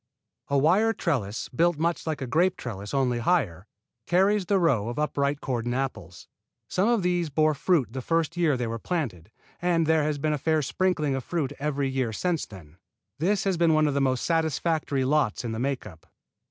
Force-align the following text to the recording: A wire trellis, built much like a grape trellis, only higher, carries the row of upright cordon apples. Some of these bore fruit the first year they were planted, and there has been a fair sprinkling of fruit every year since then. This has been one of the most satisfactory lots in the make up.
A 0.47 0.57
wire 0.57 0.93
trellis, 0.93 1.47
built 1.49 1.77
much 1.77 2.07
like 2.07 2.21
a 2.21 2.25
grape 2.25 2.57
trellis, 2.57 2.91
only 2.91 3.19
higher, 3.19 3.67
carries 4.07 4.47
the 4.47 4.57
row 4.57 4.89
of 4.89 4.97
upright 4.97 5.41
cordon 5.41 5.75
apples. 5.75 6.27
Some 6.67 6.89
of 6.89 7.03
these 7.03 7.29
bore 7.29 7.53
fruit 7.53 7.93
the 7.93 8.01
first 8.01 8.35
year 8.35 8.57
they 8.57 8.65
were 8.65 8.79
planted, 8.79 9.29
and 9.61 9.85
there 9.85 10.01
has 10.01 10.17
been 10.17 10.33
a 10.33 10.39
fair 10.39 10.63
sprinkling 10.63 11.13
of 11.13 11.23
fruit 11.23 11.53
every 11.59 11.87
year 11.87 12.11
since 12.13 12.47
then. 12.47 12.77
This 13.19 13.43
has 13.43 13.57
been 13.57 13.75
one 13.75 13.85
of 13.85 13.93
the 13.93 14.01
most 14.01 14.23
satisfactory 14.25 15.05
lots 15.05 15.43
in 15.45 15.51
the 15.51 15.59
make 15.59 15.85
up. 15.85 16.07